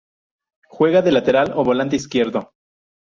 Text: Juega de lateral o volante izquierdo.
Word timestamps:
Juega 0.65 1.03
de 1.03 1.11
lateral 1.11 1.53
o 1.55 1.63
volante 1.63 1.95
izquierdo. 1.95 2.55